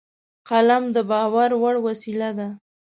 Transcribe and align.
قلم 0.49 0.83
د 0.95 0.97
باور 1.11 1.49
وړ 1.61 1.75
وسیله 1.87 2.29
ده 2.37 2.47